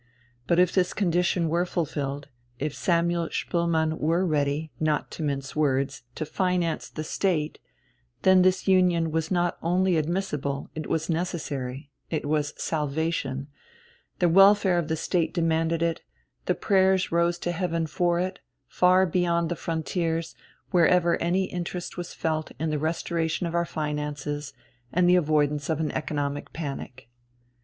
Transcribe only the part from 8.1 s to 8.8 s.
then this